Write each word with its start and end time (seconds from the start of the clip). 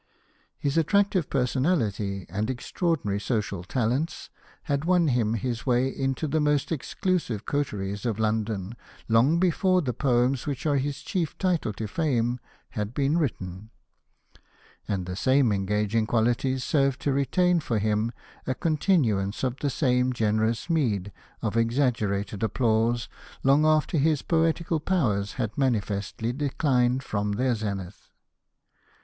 His 0.57 0.77
attractive 0.79 1.29
personality 1.29 2.25
and 2.27 2.27
Hosted 2.27 2.29
by 2.31 2.31
Google 2.31 2.31
xii 2.31 2.31
POETRY 2.33 2.33
OF 2.33 2.33
THOMAS 2.33 2.33
MOORE 2.33 2.55
extraordinary 2.57 3.19
social 3.19 3.63
talents 3.63 4.29
had 4.63 4.85
won 4.85 5.07
him 5.09 5.33
his 5.35 5.65
way 5.67 5.89
into 5.95 6.27
the 6.27 6.39
most 6.39 6.71
exclusive 6.71 7.45
coteries 7.45 8.05
of 8.07 8.17
L£)ndon 8.17 8.73
long 9.07 9.39
before 9.39 9.83
the 9.83 9.93
poems 9.93 10.47
which 10.47 10.65
are 10.65 10.77
his 10.77 11.03
chief 11.03 11.37
title 11.37 11.71
to 11.73 11.87
fame 11.87 12.39
had 12.71 12.95
been 12.95 13.19
written. 13.19 13.69
And 14.87 15.05
the 15.05 15.15
same 15.15 15.51
engaging 15.51 16.07
qualities 16.07 16.63
sei 16.63 16.89
ved 16.89 16.99
to 17.01 17.13
retain 17.13 17.59
for 17.59 17.77
him 17.77 18.11
a 18.47 18.55
continuance 18.55 19.43
of 19.43 19.57
the 19.59 19.69
same 19.69 20.13
generous 20.13 20.67
meed 20.67 21.11
of 21.43 21.55
exaggerated 21.55 22.41
applause 22.41 23.07
long 23.43 23.67
after 23.67 23.99
his 23.99 24.23
poetical 24.23 24.79
powers 24.79 25.33
had 25.33 25.55
manifestly 25.59 26.33
declined 26.33 27.03
from 27.03 27.33
their 27.33 27.53
zenith. 27.53 28.09